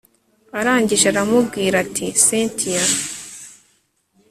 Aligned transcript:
arangije 0.59 1.05
aramubwira 1.11 1.75
ati 1.85 2.05
cyntia 2.23 2.83